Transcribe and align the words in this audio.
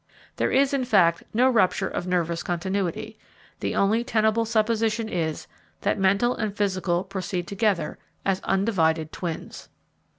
There 0.37 0.49
is, 0.49 0.73
in 0.73 0.83
fact, 0.83 1.21
no 1.31 1.47
rupture 1.47 1.87
of 1.87 2.07
nervous 2.07 2.41
continuity. 2.41 3.19
The 3.59 3.75
only 3.75 4.03
tenable 4.03 4.45
supposition 4.45 5.07
is, 5.07 5.45
that 5.81 5.99
mental 5.99 6.35
and 6.35 6.57
physical 6.57 7.03
proceed 7.03 7.45
together, 7.45 7.99
as 8.25 8.39
undivided 8.41 9.11
twins." 9.11 9.69